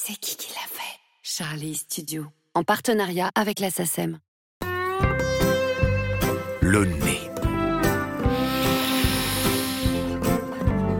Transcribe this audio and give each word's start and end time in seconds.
C'est 0.00 0.14
qui 0.14 0.36
qui 0.36 0.48
l'a 0.54 0.68
fait? 0.70 0.96
Charlie 1.24 1.74
Studio, 1.74 2.26
en 2.54 2.62
partenariat 2.62 3.32
avec 3.34 3.58
la 3.58 3.68
SACEM. 3.68 4.20
Le 6.60 6.84
nez. 6.84 7.20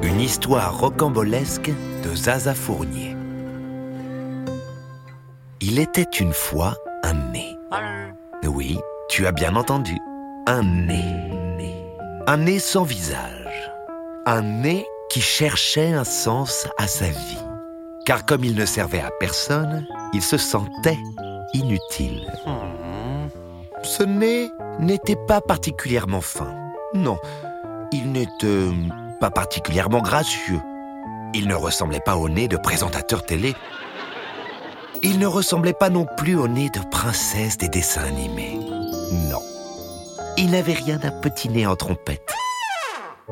Une 0.03 0.21
histoire 0.21 0.77
rocambolesque 0.81 1.71
de 2.03 2.15
Zaza 2.17 2.57
Fournier. 2.57 3.15
Il 5.61 5.79
était 5.79 6.03
une 6.03 6.33
fois 6.33 6.77
un 7.05 7.15
nez. 7.31 7.57
Oui, 8.43 8.79
tu 9.09 9.29
as 9.29 9.33
bien 9.33 9.55
entendu. 9.55 9.97
Un 10.49 10.65
nez. 10.65 11.05
Un 12.27 12.39
nez 12.39 12.59
sans 12.59 12.83
visage. 12.83 13.71
Un 14.27 14.43
nez 14.43 14.85
qui 15.09 15.21
cherchait 15.21 15.93
un 15.93 16.05
sens 16.05 16.67
à 16.79 16.89
sa 16.89 17.09
vie. 17.09 17.48
Car 18.09 18.25
comme 18.25 18.43
il 18.43 18.55
ne 18.55 18.65
servait 18.65 19.03
à 19.03 19.11
personne, 19.11 19.87
il 20.15 20.23
se 20.23 20.39
sentait 20.39 20.97
inutile. 21.53 22.33
Ce 23.83 24.03
nez 24.03 24.49
n'était 24.81 25.19
pas 25.27 25.43
particulièrement 25.43 26.23
fin. 26.23 26.57
Non, 26.95 27.19
il 27.93 28.11
n'était 28.11 28.71
pas 29.21 29.31
particulièrement 29.31 30.01
gracieux. 30.01 30.59
Il 31.35 31.49
ne 31.49 31.55
ressemblait 31.55 32.01
pas 32.01 32.17
au 32.17 32.31
nez 32.31 32.49
de 32.49 32.57
présentateur 32.57 33.27
télé. 33.27 33.55
Il 35.03 35.19
ne 35.19 35.27
ressemblait 35.27 35.75
pas 35.75 35.91
non 35.91 36.07
plus 36.17 36.35
au 36.35 36.49
nez 36.49 36.71
de 36.71 36.81
princesse 36.91 37.59
des 37.59 37.69
dessins 37.69 38.05
animés. 38.05 38.59
Non. 39.29 39.43
Il 40.39 40.53
n'avait 40.53 40.73
rien 40.73 40.97
d'un 40.97 41.13
petit 41.21 41.51
nez 41.51 41.67
en 41.67 41.77
trompette. 41.77 42.33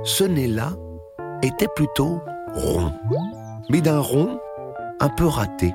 Ce 0.04 0.24
nez-là 0.24 0.72
était 1.40 1.68
plutôt 1.74 2.20
rond. 2.52 2.92
Mais 3.70 3.80
d'un 3.80 4.00
rond 4.00 4.38
un 5.00 5.08
peu 5.08 5.26
raté. 5.26 5.74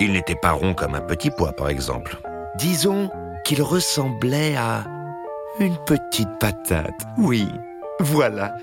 Il 0.00 0.12
n'était 0.12 0.34
pas 0.34 0.52
rond 0.52 0.74
comme 0.74 0.94
un 0.94 1.00
petit 1.00 1.30
pois, 1.30 1.52
par 1.52 1.68
exemple. 1.68 2.18
Disons 2.56 3.10
qu'il 3.44 3.62
ressemblait 3.62 4.56
à 4.56 4.84
une 5.60 5.76
petite 5.86 6.38
patate. 6.40 7.00
Oui, 7.18 7.48
voilà. 8.00 8.54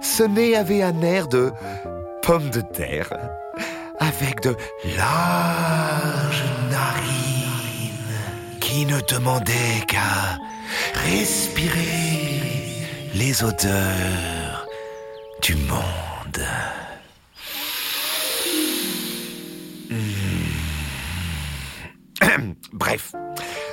Ce 0.00 0.22
nez 0.22 0.56
avait 0.56 0.82
un 0.82 1.00
air 1.02 1.28
de 1.28 1.52
pomme 2.22 2.50
de 2.50 2.60
terre, 2.60 3.12
avec 3.98 4.42
de 4.42 4.56
larges 4.96 6.44
narines 6.70 8.60
qui 8.60 8.84
ne 8.86 9.00
demandaient 9.00 9.84
qu'à 9.86 10.38
respirer 10.94 12.86
les 13.14 13.42
odeurs 13.44 14.66
du 15.42 15.54
monde. 15.54 16.46
Bref, 22.72 23.12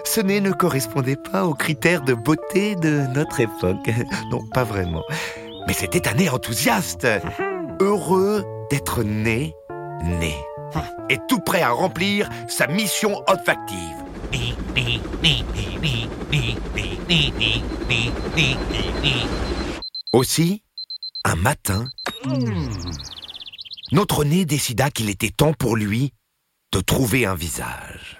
ce 0.03 0.21
nez 0.21 0.41
ne 0.41 0.51
correspondait 0.51 1.15
pas 1.15 1.45
aux 1.45 1.53
critères 1.53 2.01
de 2.01 2.13
beauté 2.13 2.75
de 2.75 3.05
notre 3.13 3.39
époque. 3.39 3.89
Non, 4.31 4.45
pas 4.53 4.63
vraiment. 4.63 5.03
Mais 5.67 5.73
c'était 5.73 6.07
un 6.07 6.13
nez 6.13 6.29
enthousiaste, 6.29 7.07
heureux 7.79 8.45
d'être 8.69 9.03
né, 9.03 9.53
né, 10.03 10.35
et 11.09 11.17
tout 11.27 11.39
prêt 11.39 11.61
à 11.61 11.71
remplir 11.71 12.29
sa 12.47 12.67
mission 12.67 13.23
olfactive. 13.27 13.95
Aussi, 20.13 20.63
un 21.25 21.35
matin, 21.35 21.85
notre 23.91 24.23
nez 24.23 24.45
décida 24.45 24.91
qu'il 24.91 25.09
était 25.09 25.29
temps 25.29 25.53
pour 25.53 25.75
lui 25.75 26.13
de 26.71 26.79
trouver 26.79 27.25
un 27.25 27.35
visage. 27.35 28.19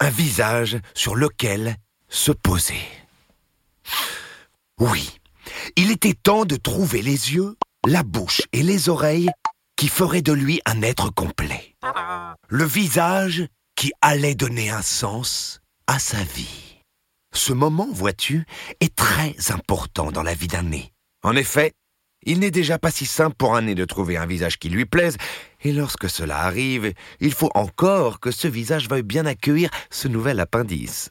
Un 0.00 0.10
visage 0.10 0.78
sur 0.94 1.14
lequel 1.14 1.76
se 2.08 2.32
poser. 2.32 2.82
Oui, 4.78 5.18
il 5.76 5.90
était 5.90 6.14
temps 6.14 6.44
de 6.44 6.56
trouver 6.56 7.02
les 7.02 7.34
yeux, 7.34 7.56
la 7.86 8.02
bouche 8.02 8.42
et 8.52 8.62
les 8.62 8.88
oreilles 8.88 9.30
qui 9.76 9.88
feraient 9.88 10.22
de 10.22 10.32
lui 10.32 10.60
un 10.66 10.82
être 10.82 11.10
complet. 11.10 11.76
Le 12.48 12.64
visage 12.64 13.46
qui 13.76 13.92
allait 14.00 14.34
donner 14.34 14.70
un 14.70 14.82
sens 14.82 15.60
à 15.86 15.98
sa 15.98 16.22
vie. 16.22 16.80
Ce 17.34 17.52
moment, 17.52 17.88
vois-tu, 17.90 18.44
est 18.80 18.94
très 18.94 19.34
important 19.50 20.12
dans 20.12 20.22
la 20.22 20.34
vie 20.34 20.48
d'un 20.48 20.64
nez. 20.64 20.92
En 21.22 21.34
effet, 21.34 21.72
il 22.24 22.40
n'est 22.40 22.50
déjà 22.50 22.78
pas 22.78 22.90
si 22.90 23.06
simple 23.06 23.36
pour 23.36 23.56
un 23.56 23.62
nez 23.62 23.74
de 23.74 23.84
trouver 23.84 24.16
un 24.16 24.26
visage 24.26 24.58
qui 24.58 24.68
lui 24.68 24.84
plaise, 24.84 25.16
et 25.62 25.72
lorsque 25.72 26.08
cela 26.08 26.40
arrive, 26.40 26.92
il 27.20 27.32
faut 27.32 27.50
encore 27.54 28.20
que 28.20 28.30
ce 28.30 28.48
visage 28.48 28.88
veuille 28.88 29.02
bien 29.02 29.26
accueillir 29.26 29.70
ce 29.90 30.08
nouvel 30.08 30.40
appendice. 30.40 31.10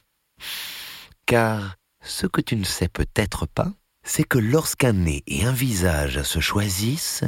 Car 1.26 1.76
ce 2.04 2.28
que 2.28 2.42
tu 2.42 2.56
ne 2.56 2.64
sais 2.64 2.90
peut-être 2.90 3.46
pas, 3.46 3.72
c'est 4.04 4.24
que 4.24 4.40
lorsqu'un 4.40 4.94
nez 4.94 5.24
et 5.28 5.46
un 5.46 5.54
visage 5.54 6.24
se 6.24 6.40
choisissent, 6.40 7.24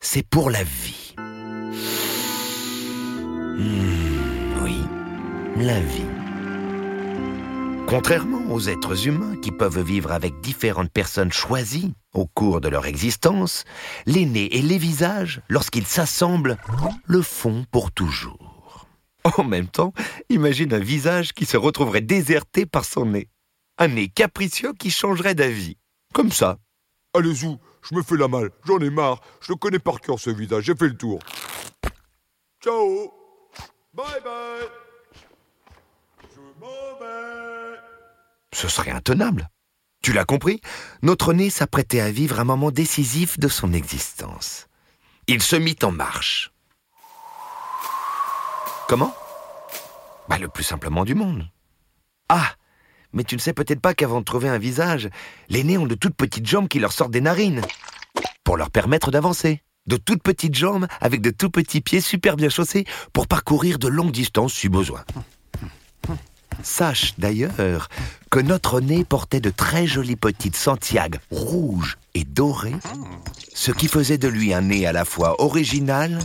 c'est 0.00 0.26
pour 0.26 0.50
la 0.50 0.62
vie. 0.62 1.14
Hmm, 3.56 4.62
oui, 4.62 4.76
la 5.56 5.80
vie. 5.80 6.19
Contrairement 7.90 8.54
aux 8.54 8.68
êtres 8.68 9.08
humains 9.08 9.36
qui 9.42 9.50
peuvent 9.50 9.82
vivre 9.82 10.12
avec 10.12 10.40
différentes 10.40 10.92
personnes 10.92 11.32
choisies 11.32 11.92
au 12.14 12.24
cours 12.24 12.60
de 12.60 12.68
leur 12.68 12.86
existence, 12.86 13.64
les 14.06 14.26
nez 14.26 14.56
et 14.56 14.62
les 14.62 14.78
visages, 14.78 15.42
lorsqu'ils 15.48 15.88
s'assemblent, 15.88 16.56
le 17.04 17.20
font 17.20 17.66
pour 17.72 17.90
toujours. 17.90 18.86
En 19.36 19.42
même 19.42 19.66
temps, 19.66 19.92
imagine 20.28 20.72
un 20.72 20.78
visage 20.78 21.32
qui 21.32 21.46
se 21.46 21.56
retrouverait 21.56 22.00
déserté 22.00 22.64
par 22.64 22.84
son 22.84 23.06
nez. 23.06 23.28
Un 23.76 23.88
nez 23.88 24.06
capricieux 24.06 24.72
qui 24.72 24.92
changerait 24.92 25.34
d'avis. 25.34 25.76
Comme 26.14 26.30
ça. 26.30 26.58
Allez-y, 27.12 27.58
je 27.82 27.94
me 27.96 28.02
fais 28.04 28.16
la 28.16 28.28
malle, 28.28 28.50
j'en 28.66 28.78
ai 28.78 28.90
marre, 28.90 29.20
je 29.40 29.50
le 29.50 29.56
connais 29.56 29.80
par 29.80 30.00
cœur 30.00 30.20
ce 30.20 30.30
visage, 30.30 30.62
j'ai 30.62 30.76
fait 30.76 30.86
le 30.86 30.96
tour. 30.96 31.18
Ciao 32.62 33.12
Bye 33.92 34.20
bye 34.22 34.68
Je 36.32 36.40
m'en 36.60 37.00
vais 37.00 37.29
Ce 38.54 38.68
serait 38.68 38.90
intenable. 38.90 39.48
Tu 40.02 40.12
l'as 40.12 40.24
compris 40.24 40.60
Notre 41.02 41.32
nez 41.32 41.50
s'apprêtait 41.50 42.00
à 42.00 42.10
vivre 42.10 42.40
un 42.40 42.44
moment 42.44 42.70
décisif 42.70 43.38
de 43.38 43.48
son 43.48 43.72
existence. 43.72 44.66
Il 45.26 45.42
se 45.42 45.56
mit 45.56 45.76
en 45.82 45.92
marche. 45.92 46.52
Comment? 48.88 49.14
Bah 50.28 50.38
le 50.38 50.48
plus 50.48 50.64
simplement 50.64 51.04
du 51.04 51.14
monde. 51.14 51.48
Ah 52.28 52.54
mais 53.12 53.24
tu 53.24 53.34
ne 53.34 53.40
sais 53.40 53.52
peut-être 53.52 53.80
pas 53.80 53.94
qu'avant 53.94 54.20
de 54.20 54.24
trouver 54.24 54.48
un 54.48 54.58
visage, 54.58 55.08
les 55.48 55.64
nez 55.64 55.78
ont 55.78 55.86
de 55.86 55.94
toutes 55.94 56.14
petites 56.14 56.46
jambes 56.46 56.68
qui 56.68 56.78
leur 56.78 56.92
sortent 56.92 57.10
des 57.10 57.20
narines. 57.20 57.62
Pour 58.44 58.56
leur 58.56 58.70
permettre 58.70 59.10
d'avancer. 59.10 59.62
De 59.86 59.96
toutes 59.96 60.22
petites 60.22 60.54
jambes 60.54 60.86
avec 61.00 61.20
de 61.20 61.30
tout 61.30 61.50
petits 61.50 61.80
pieds 61.80 62.00
super 62.00 62.36
bien 62.36 62.48
chaussés 62.48 62.84
pour 63.12 63.26
parcourir 63.26 63.78
de 63.78 63.88
longues 63.88 64.12
distances 64.12 64.54
si 64.54 64.68
besoin. 64.68 65.04
Sache 66.62 67.14
d'ailleurs 67.18 67.88
que 68.30 68.38
notre 68.38 68.80
nez 68.80 69.04
portait 69.04 69.40
de 69.40 69.50
très 69.50 69.86
jolies 69.86 70.16
petites 70.16 70.56
Santiago 70.56 71.18
rouges 71.30 71.98
et 72.14 72.24
dorées, 72.24 72.76
ce 73.54 73.72
qui 73.72 73.88
faisait 73.88 74.18
de 74.18 74.28
lui 74.28 74.54
un 74.54 74.62
nez 74.62 74.86
à 74.86 74.92
la 74.92 75.04
fois 75.04 75.40
original 75.42 76.18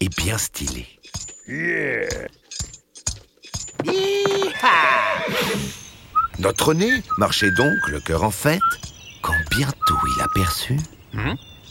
et 0.00 0.08
bien 0.10 0.36
stylé. 0.36 0.86
Notre 6.38 6.74
nez 6.74 7.02
marchait 7.18 7.50
donc 7.52 7.76
le 7.88 8.00
cœur 8.00 8.24
en 8.24 8.30
fête 8.30 8.60
quand 9.22 9.34
bientôt 9.50 9.96
il 10.16 10.22
aperçut, 10.22 10.80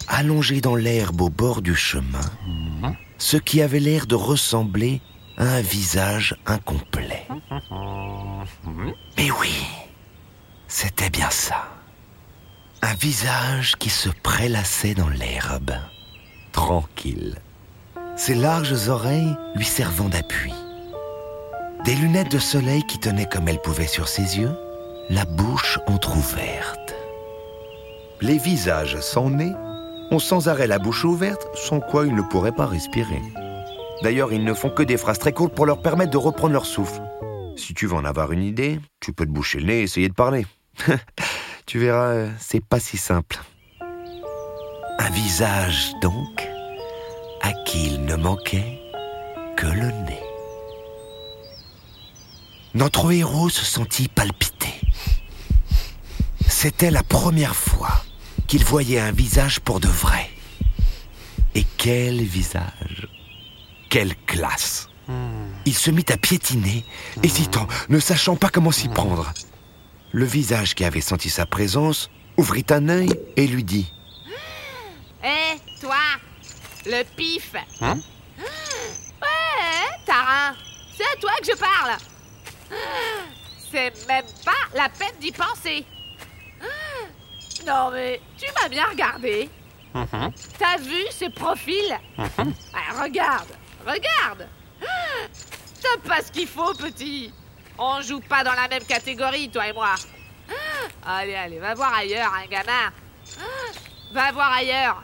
allongé 0.08 0.62
dans 0.62 0.76
l'herbe 0.76 1.22
au 1.22 1.30
bord 1.30 1.62
du 1.62 1.76
chemin, 1.76 2.22
ce 3.18 3.38
qui 3.38 3.62
avait 3.62 3.80
l'air 3.80 4.08
de 4.08 4.16
ressembler 4.16 5.02
à 5.38 5.46
un 5.46 5.62
visage 5.62 6.36
incomplet. 6.46 7.01
C'était 11.02 11.18
bien 11.18 11.32
ça. 11.32 11.64
Un 12.84 12.94
visage 12.94 13.76
qui 13.78 13.90
se 13.90 14.10
prélassait 14.22 14.94
dans 14.94 15.10
l'herbe, 15.10 15.72
tranquille, 16.52 17.40
ses 18.16 18.36
larges 18.36 18.88
oreilles 18.88 19.36
lui 19.56 19.66
servant 19.66 20.10
d'appui. 20.10 20.54
Des 21.86 21.96
lunettes 21.96 22.32
de 22.32 22.38
soleil 22.38 22.84
qui 22.84 23.00
tenaient 23.00 23.26
comme 23.26 23.48
elles 23.48 23.62
pouvaient 23.62 23.88
sur 23.88 24.08
ses 24.08 24.38
yeux, 24.38 24.52
la 25.10 25.26
bouche 25.26 25.80
entr'ouverte. 25.88 26.94
Les 28.22 28.38
visages 28.38 29.00
sans 29.00 29.32
nez 29.32 29.54
ont 30.12 30.20
sans 30.20 30.50
arrêt 30.50 30.68
la 30.68 30.78
bouche 30.78 31.04
ouverte, 31.04 31.48
sans 31.56 31.80
quoi 31.80 32.06
ils 32.06 32.14
ne 32.14 32.22
pourraient 32.22 32.52
pas 32.52 32.68
respirer. 32.68 33.22
D'ailleurs, 34.04 34.34
ils 34.34 34.44
ne 34.44 34.54
font 34.54 34.70
que 34.70 34.84
des 34.84 34.98
phrases 34.98 35.20
très 35.20 35.34
courtes 35.34 35.56
pour 35.56 35.66
leur 35.66 35.82
permettre 35.82 36.12
de 36.12 36.18
reprendre 36.18 36.54
leur 36.54 36.68
souffle. 36.68 37.02
Si 37.56 37.74
tu 37.74 37.88
veux 37.88 37.96
en 37.96 38.06
avoir 38.06 38.32
une 38.32 38.44
idée, 38.44 38.80
tu 39.00 39.14
peux 39.14 39.26
te 39.26 39.32
boucher 39.32 39.60
le 39.60 39.66
nez 39.66 39.80
et 39.80 39.84
essayer 39.84 40.08
de 40.08 40.14
parler. 40.14 40.46
tu 41.66 41.80
verras, 41.80 42.28
c'est 42.40 42.64
pas 42.64 42.80
si 42.80 42.98
simple. 42.98 43.40
Un 45.00 45.10
visage, 45.10 45.92
donc, 46.02 46.48
à 47.42 47.54
qui 47.66 47.88
il 47.88 48.06
ne 48.06 48.16
manquait 48.16 48.80
que 49.58 49.68
le 49.68 49.92
nez. 49.92 50.20
Notre 52.74 53.12
héros 53.12 53.50
se 53.50 53.66
sentit 53.66 54.08
palpiter. 54.08 54.74
C'était 56.48 56.92
la 56.92 57.04
première 57.04 57.56
fois 57.56 58.04
qu'il 58.48 58.64
voyait 58.64 59.00
un 59.00 59.12
visage 59.12 59.60
pour 59.60 59.80
de 59.80 59.88
vrai. 59.88 60.30
Et 61.56 61.66
quel 61.78 62.22
visage 62.22 63.08
Quelle 63.90 64.16
classe 64.26 64.90
Il 65.66 65.74
se 65.74 65.92
mit 65.92 66.06
à 66.10 66.18
piétiner, 66.18 66.86
hésitant, 67.24 67.68
ne 67.90 68.00
sachant 68.00 68.36
pas 68.36 68.50
comment 68.50 68.72
s'y 68.72 68.88
prendre. 68.88 69.34
Le 70.14 70.26
visage 70.26 70.76
qui 70.76 70.84
avait 70.84 71.02
senti 71.02 71.30
sa 71.30 71.46
présence 71.46 72.10
ouvrit 72.38 72.66
un 72.70 72.90
œil 72.90 73.10
et 73.38 73.48
lui 73.48 73.64
dit. 73.64 73.92
Hé, 75.24 75.58
toi 75.80 75.96
Le 76.86 77.04
pif. 77.16 77.54
Hein? 77.82 77.98
Ouais, 78.38 79.90
Tarin 80.06 80.56
C'est 80.98 81.04
à 81.06 81.20
toi 81.20 81.32
que 81.42 81.46
je 81.52 81.58
parle. 81.58 81.98
C'est 83.72 84.08
même 84.08 84.26
pas 84.44 84.52
la 84.78 84.90
peine 84.90 85.18
d'y 85.22 85.32
penser. 85.32 85.86
Non 87.66 87.92
mais, 87.92 88.20
tu 88.38 88.46
m'as 88.60 88.70
bien 88.70 88.86
regardé. 88.88 89.50
T'as 89.94 90.78
vu 90.78 91.04
ce 91.12 91.30
profil? 91.30 91.98
Ah, 92.18 93.04
Regarde, 93.04 93.50
regarde. 93.86 94.48
T'as 95.82 95.98
pas 96.08 96.22
ce 96.22 96.32
qu'il 96.32 96.48
faut, 96.48 96.74
petit 96.74 97.32
On 97.78 98.02
joue 98.02 98.20
pas 98.20 98.44
dans 98.44 98.54
la 98.54 98.68
même 98.68 98.84
catégorie, 98.84 99.50
toi 99.50 99.68
et 99.68 99.74
moi. 99.74 99.96
Allez, 101.06 101.36
allez, 101.36 101.60
va 101.60 101.74
voir 101.74 101.94
ailleurs, 101.94 102.32
un 102.34 102.48
gamin. 102.48 102.92
Va 104.14 104.32
voir 104.32 104.52
ailleurs. 104.54 105.04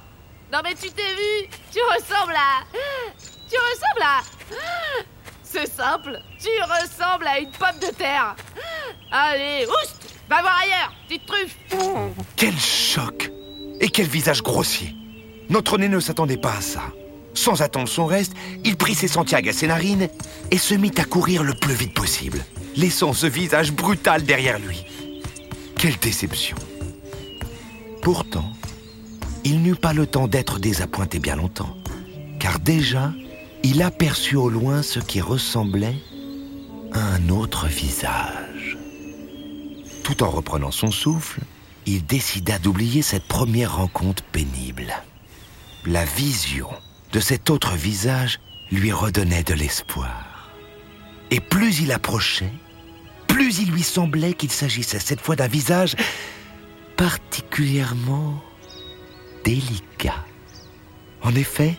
Non 0.51 0.59
mais 0.63 0.75
tu 0.75 0.89
t'es 0.89 1.15
vu. 1.15 1.49
Tu 1.71 1.79
ressembles 1.95 2.35
à... 2.35 2.63
Tu 3.49 3.57
ressembles 3.57 4.01
à... 4.01 4.21
C'est 5.43 5.71
simple, 5.71 6.19
tu 6.39 6.49
ressembles 6.63 7.25
à 7.25 7.39
une 7.39 7.51
pomme 7.51 7.79
de 7.81 7.93
terre. 7.95 8.35
Allez, 9.11 9.65
oust 9.65 10.13
Va 10.29 10.41
voir 10.41 10.59
ailleurs, 10.61 10.93
petite 11.07 11.25
truffe. 11.25 11.55
Quel 12.35 12.59
choc 12.59 13.31
Et 13.79 13.87
quel 13.89 14.07
visage 14.07 14.43
grossier. 14.43 14.93
Notre 15.49 15.77
nez 15.77 15.87
ne 15.87 16.01
s'attendait 16.01 16.37
pas 16.37 16.57
à 16.57 16.61
ça. 16.61 16.81
Sans 17.33 17.61
attendre 17.61 17.87
son 17.87 18.05
reste, 18.05 18.33
il 18.65 18.75
prit 18.75 18.93
ses 18.93 19.07
Santiago 19.07 19.49
à 19.49 19.53
ses 19.53 19.67
narines 19.67 20.09
et 20.51 20.57
se 20.57 20.73
mit 20.73 20.91
à 20.97 21.05
courir 21.05 21.43
le 21.43 21.53
plus 21.53 21.75
vite 21.75 21.93
possible, 21.93 22.43
laissant 22.77 23.11
ce 23.11 23.27
visage 23.27 23.73
brutal 23.73 24.23
derrière 24.23 24.59
lui. 24.59 24.85
Quelle 25.77 25.97
déception 25.97 26.57
Pourtant, 28.01 28.53
il 29.43 29.61
n'eut 29.61 29.75
pas 29.75 29.93
le 29.93 30.07
temps 30.07 30.27
d'être 30.27 30.59
désappointé 30.59 31.19
bien 31.19 31.35
longtemps, 31.35 31.75
car 32.39 32.59
déjà, 32.59 33.11
il 33.63 33.81
aperçut 33.81 34.35
au 34.35 34.49
loin 34.49 34.81
ce 34.83 34.99
qui 34.99 35.19
ressemblait 35.19 35.97
à 36.93 36.99
un 36.99 37.29
autre 37.29 37.67
visage. 37.67 38.77
Tout 40.03 40.23
en 40.23 40.29
reprenant 40.29 40.71
son 40.71 40.91
souffle, 40.91 41.41
il 41.85 42.05
décida 42.05 42.59
d'oublier 42.59 43.01
cette 43.01 43.27
première 43.27 43.77
rencontre 43.77 44.23
pénible. 44.23 44.93
La 45.85 46.05
vision 46.05 46.69
de 47.11 47.19
cet 47.19 47.49
autre 47.49 47.75
visage 47.75 48.39
lui 48.71 48.91
redonnait 48.91 49.43
de 49.43 49.53
l'espoir. 49.53 50.51
Et 51.31 51.39
plus 51.39 51.81
il 51.81 51.91
approchait, 51.91 52.51
plus 53.37 53.59
il 53.59 53.69
lui 53.69 53.83
semblait 53.83 54.33
qu'il 54.33 54.49
s'agissait 54.49 54.97
cette 54.97 55.21
fois 55.21 55.35
d'un 55.35 55.47
visage 55.47 55.95
particulièrement 56.95 58.41
délicat. 59.43 60.25
En 61.21 61.35
effet, 61.35 61.77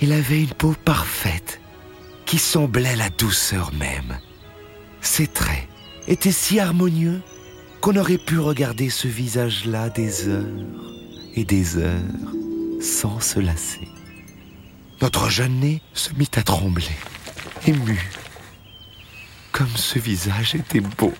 il 0.00 0.12
avait 0.12 0.42
une 0.42 0.54
peau 0.54 0.76
parfaite, 0.84 1.60
qui 2.24 2.38
semblait 2.38 2.94
la 2.94 3.10
douceur 3.10 3.72
même. 3.72 4.16
Ses 5.00 5.26
traits 5.26 5.66
étaient 6.06 6.30
si 6.30 6.60
harmonieux 6.60 7.20
qu'on 7.80 7.96
aurait 7.96 8.16
pu 8.16 8.38
regarder 8.38 8.88
ce 8.88 9.08
visage-là 9.08 9.90
des 9.90 10.28
heures 10.28 10.46
et 11.34 11.42
des 11.42 11.78
heures 11.78 12.32
sans 12.80 13.18
se 13.18 13.40
lasser. 13.40 13.88
Notre 15.00 15.28
jeune 15.30 15.58
nez 15.58 15.82
se 15.94 16.10
mit 16.14 16.30
à 16.36 16.44
trembler, 16.44 16.94
ému. 17.66 17.98
Comme 19.62 19.76
ce 19.76 20.00
visage 20.00 20.56
était 20.56 20.80
beau, 20.80 21.14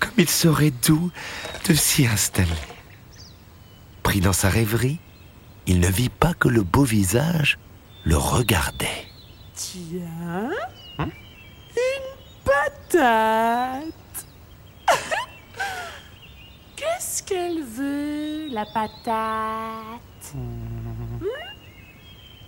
comme 0.00 0.14
il 0.16 0.30
serait 0.30 0.70
doux 0.70 1.10
de 1.68 1.74
s'y 1.74 2.06
installer. 2.06 2.48
Pris 4.02 4.20
dans 4.20 4.32
sa 4.32 4.48
rêverie, 4.48 4.98
il 5.66 5.78
ne 5.78 5.88
vit 5.88 6.08
pas 6.08 6.32
que 6.32 6.48
le 6.48 6.62
beau 6.62 6.84
visage 6.84 7.58
le 8.04 8.16
regardait. 8.16 9.04
Tiens, 9.54 10.48
une 10.98 11.12
patate. 12.46 13.84
Qu'est-ce 16.76 17.22
qu'elle 17.22 17.62
veut, 17.62 18.48
la 18.48 18.64
patate? 18.64 20.34
Hmm? 20.34 21.26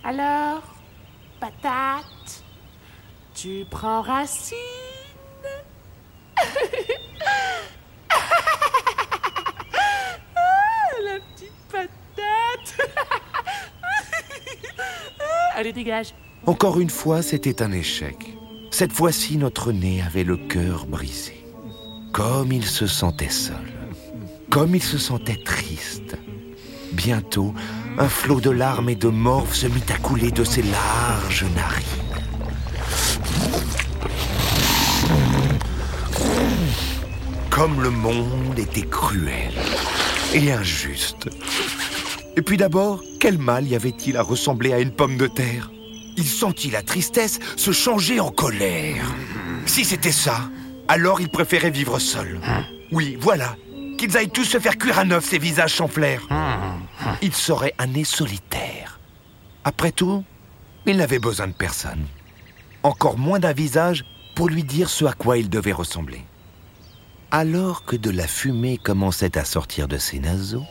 Alors, 0.03 0.63
patate, 1.39 2.43
tu 3.41 3.65
prends 3.69 4.01
racine? 4.01 4.57
Ah, 10.35 10.41
la 11.05 11.19
petite 11.19 11.53
patate 11.71 12.87
Allez, 15.55 15.71
dégage 15.71 16.13
Encore 16.45 16.81
une 16.81 16.89
fois, 16.89 17.21
c'était 17.21 17.61
un 17.61 17.71
échec. 17.71 18.15
Cette 18.71 18.91
fois-ci, 18.91 19.37
notre 19.37 19.71
nez 19.71 20.01
avait 20.01 20.25
le 20.25 20.35
cœur 20.35 20.85
brisé. 20.85 21.45
Comme 22.11 22.51
il 22.51 22.65
se 22.65 22.87
sentait 22.87 23.29
seul. 23.29 23.55
Comme 24.49 24.75
il 24.75 24.83
se 24.83 24.97
sentait 24.97 25.41
triste. 25.45 26.17
Bientôt, 26.91 27.53
un 27.97 28.09
flot 28.09 28.41
de 28.41 28.49
larmes 28.49 28.89
et 28.89 28.95
de 28.95 29.07
morve 29.07 29.53
se 29.53 29.67
mit 29.67 29.83
à 29.93 29.97
couler 29.97 30.31
de 30.31 30.43
ses 30.43 30.63
larges 30.63 31.45
narines. 31.55 32.08
Comme 37.59 37.83
le 37.83 37.89
monde 37.89 38.57
était 38.57 38.87
cruel 38.87 39.51
et 40.33 40.49
injuste. 40.49 41.27
Et 42.37 42.41
puis 42.41 42.55
d'abord, 42.55 43.03
quel 43.19 43.37
mal 43.37 43.67
y 43.67 43.75
avait-il 43.75 44.15
à 44.15 44.21
ressembler 44.21 44.71
à 44.71 44.79
une 44.79 44.93
pomme 44.93 45.17
de 45.17 45.27
terre? 45.27 45.69
Il 46.15 46.23
sentit 46.23 46.71
la 46.71 46.83
tristesse 46.83 47.37
se 47.57 47.73
changer 47.73 48.21
en 48.21 48.31
colère. 48.31 49.13
Si 49.65 49.83
c'était 49.83 50.13
ça, 50.13 50.49
alors 50.87 51.19
il 51.19 51.27
préférait 51.27 51.69
vivre 51.69 51.99
seul. 51.99 52.39
Oui, 52.93 53.17
voilà, 53.19 53.57
qu'ils 53.97 54.15
aillent 54.15 54.29
tous 54.29 54.45
se 54.45 54.59
faire 54.61 54.77
cuire 54.77 54.97
à 54.97 55.03
neuf 55.03 55.25
ces 55.25 55.37
visages 55.37 55.75
sans 55.75 55.89
flair. 55.89 56.29
Il 57.21 57.33
serait 57.33 57.73
un 57.77 57.87
nez 57.87 58.05
solitaire. 58.05 59.01
Après 59.65 59.91
tout, 59.91 60.23
il 60.85 60.95
n'avait 60.95 61.19
besoin 61.19 61.47
de 61.47 61.51
personne. 61.51 62.05
Encore 62.83 63.17
moins 63.17 63.39
d'un 63.39 63.51
visage 63.51 64.05
pour 64.33 64.47
lui 64.47 64.63
dire 64.63 64.89
ce 64.89 65.03
à 65.03 65.11
quoi 65.11 65.37
il 65.37 65.49
devait 65.49 65.73
ressembler. 65.73 66.21
Alors 67.31 67.85
que 67.85 67.95
de 67.95 68.09
la 68.09 68.27
fumée 68.27 68.77
commençait 68.77 69.37
à 69.37 69.45
sortir 69.45 69.87
de 69.87 69.97
ses 69.97 70.19
naseaux, 70.19 70.65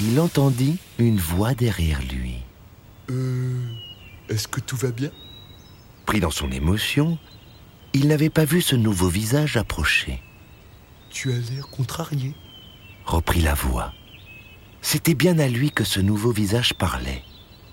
il 0.00 0.20
entendit 0.20 0.78
une 0.98 1.18
voix 1.18 1.54
derrière 1.54 2.00
lui. 2.02 2.36
Euh. 3.10 3.56
Est-ce 4.28 4.48
que 4.48 4.60
tout 4.60 4.76
va 4.76 4.90
bien? 4.90 5.10
Pris 6.04 6.20
dans 6.20 6.30
son 6.30 6.52
émotion, 6.52 7.18
il 7.94 8.08
n'avait 8.08 8.28
pas 8.28 8.44
vu 8.44 8.60
ce 8.60 8.76
nouveau 8.76 9.08
visage 9.08 9.56
approcher. 9.56 10.22
Tu 11.08 11.32
as 11.32 11.38
l'air 11.50 11.68
contrarié. 11.68 12.34
Reprit 13.06 13.40
la 13.40 13.54
voix. 13.54 13.94
C'était 14.82 15.14
bien 15.14 15.38
à 15.38 15.48
lui 15.48 15.70
que 15.70 15.84
ce 15.84 16.00
nouveau 16.00 16.32
visage 16.32 16.74
parlait. 16.74 17.22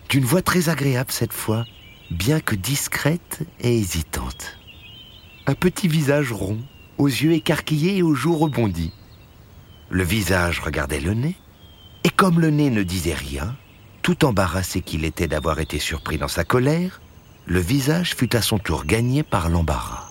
D'une 0.07 0.23
voix 0.23 0.41
très 0.41 0.69
agréable 0.69 1.11
cette 1.11 1.33
fois, 1.33 1.65
bien 2.11 2.39
que 2.39 2.55
discrète 2.55 3.41
et 3.59 3.77
hésitante. 3.77 4.57
Un 5.47 5.53
petit 5.53 5.87
visage 5.87 6.31
rond, 6.31 6.57
aux 6.97 7.07
yeux 7.07 7.33
écarquillés 7.33 7.97
et 7.97 8.03
aux 8.03 8.15
joues 8.15 8.35
rebondis. 8.35 8.91
Le 9.91 10.03
visage 10.03 10.59
regardait 10.59 10.99
le 10.99 11.13
nez, 11.13 11.35
et 12.03 12.09
comme 12.09 12.39
le 12.39 12.49
nez 12.49 12.71
ne 12.71 12.81
disait 12.81 13.13
rien, 13.13 13.55
tout 14.01 14.25
embarrassé 14.25 14.81
qu'il 14.81 15.05
était 15.05 15.27
d'avoir 15.27 15.59
été 15.59 15.77
surpris 15.77 16.17
dans 16.17 16.27
sa 16.27 16.45
colère, 16.45 16.99
le 17.45 17.59
visage 17.59 18.15
fut 18.15 18.35
à 18.35 18.41
son 18.41 18.57
tour 18.57 18.85
gagné 18.85 19.21
par 19.21 19.49
l'embarras. 19.49 20.09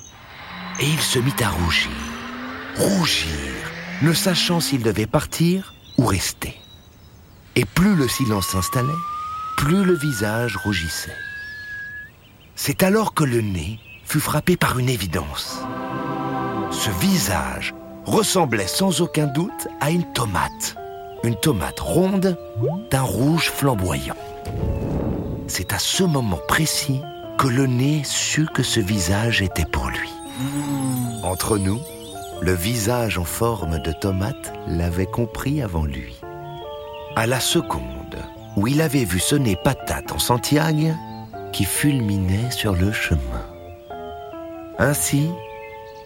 Et 0.79 0.87
il 0.87 1.01
se 1.01 1.19
mit 1.19 1.35
à 1.41 1.49
rougir, 1.49 1.91
rougir, 2.77 3.33
ne 4.03 4.13
sachant 4.13 4.61
s'il 4.61 4.85
devait 4.85 5.07
partir 5.07 5.75
ou 5.99 6.07
rester. 6.07 6.55
Et 7.57 7.65
plus 7.65 7.97
le 7.97 8.07
silence 8.07 8.49
s'installait, 8.49 8.89
plus 9.57 9.85
le 9.85 9.95
visage 9.95 10.57
rougissait. 10.57 11.17
C'est 12.55 12.85
alors 12.85 13.15
que 13.15 13.25
le 13.25 13.41
nez 13.41 13.81
fut 14.15 14.21
frappé 14.21 14.57
par 14.57 14.79
une 14.79 14.89
évidence. 14.89 15.59
Ce 16.71 16.89
visage 17.01 17.75
ressemblait 18.05 18.69
sans 18.69 19.01
aucun 19.01 19.27
doute 19.27 19.67
à 19.81 19.91
une 19.91 20.05
tomate. 20.13 20.77
une 21.25 21.35
tomate 21.35 21.81
ronde 21.81 22.39
d'un 22.93 23.03
rouge 23.03 23.51
flamboyant. 23.51 24.15
C'est 25.49 25.73
à 25.73 25.81
ce 25.81 26.05
moment 26.05 26.39
précis 26.47 27.01
que 27.39 27.49
le 27.49 27.67
nez 27.67 28.03
sut 28.05 28.47
que 28.55 28.63
ce 28.63 28.79
visage 28.79 29.43
était 29.43 29.65
pour 29.65 29.89
lui. 29.89 30.11
Entre 31.25 31.59
nous, 31.59 31.81
le 32.41 32.53
visage 32.53 33.19
en 33.19 33.25
forme 33.25 33.81
de 33.81 33.91
tomate 33.91 34.53
l'avait 34.69 35.07
compris 35.07 35.61
avant 35.61 35.87
lui. 35.87 36.21
À 37.17 37.27
la 37.27 37.41
seconde 37.41 38.19
où 38.57 38.69
il 38.69 38.81
avait 38.81 39.05
vu 39.05 39.19
sonner 39.19 39.57
patate 39.57 40.13
en 40.13 40.21
Santiago 40.21 40.93
qui 41.53 41.65
fulminait 41.65 42.53
sur 42.53 42.75
le 42.75 42.93
chemin. 42.93 43.54
Ainsi, 44.79 45.31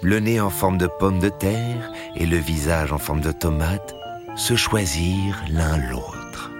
le 0.02 0.20
nez 0.20 0.40
en 0.40 0.50
forme 0.50 0.78
de 0.78 0.86
pomme 0.86 1.18
de 1.18 1.28
terre 1.28 1.92
et 2.16 2.26
le 2.26 2.36
visage 2.36 2.92
en 2.92 2.98
forme 2.98 3.20
de 3.20 3.32
tomate 3.32 3.94
se 4.36 4.54
choisirent 4.54 5.42
l'un 5.50 5.78
l'autre. 5.78 6.50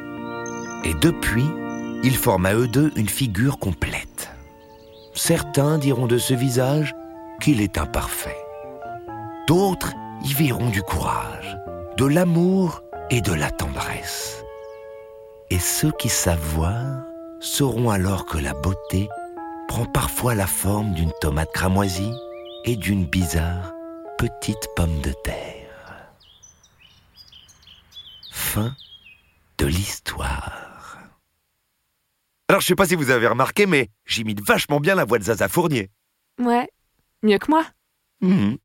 Et 0.85 0.95
depuis, 0.95 1.47
ils 2.03 2.17
forment 2.17 2.47
à 2.47 2.55
eux 2.55 2.69
deux 2.69 2.93
une 2.97 3.09
figure 3.09 3.59
complète. 3.59 4.31
Certains 5.15 5.79
diront 5.79 6.07
de 6.07 6.19
ce 6.19 6.33
visage 6.33 6.95
qu'il 7.41 7.61
est 7.61 7.77
imparfait. 7.77 8.37
D'autres 9.47 9.93
y 10.25 10.33
verront 10.33 10.71
du 10.71 10.83
courage, 10.83 11.59
de 11.97 12.07
l'amour 12.07 12.83
et 13.11 13.21
de 13.21 13.33
la 13.33 13.51
tendresse. 13.51 14.45
Et 15.51 15.59
ceux 15.59 15.93
qui 15.93 16.09
savent 16.09 16.55
voir 16.55 16.85
sauront 17.41 17.91
alors 17.91 18.27
que 18.27 18.39
la 18.39 18.55
beauté 18.55 19.09
prend 19.69 19.85
parfois 19.87 20.35
la 20.35 20.47
forme 20.47 20.95
d'une 20.95 21.13
tomate 21.21 21.53
cramoisie 21.53 22.13
et 22.65 22.75
d'une 22.75 23.07
bizarre 23.07 23.73
petite 24.19 24.69
pomme 24.75 25.01
de 25.03 25.13
terre. 25.23 26.11
Fin 28.33 28.75
de 29.59 29.67
l'histoire. 29.67 30.99
Alors 32.49 32.63
je 32.63 32.67
sais 32.67 32.75
pas 32.75 32.87
si 32.87 32.97
vous 32.97 33.11
avez 33.11 33.29
remarqué, 33.29 33.67
mais 33.67 33.91
j'imite 34.07 34.41
vachement 34.41 34.81
bien 34.81 34.95
la 34.95 35.05
voix 35.05 35.19
de 35.19 35.25
Zaza 35.25 35.49
Fournier. 35.49 35.91
Ouais, 36.41 36.69
mieux 37.23 37.39
que 37.39 37.51
moi. 37.51 37.65
Mhm. 38.21 38.57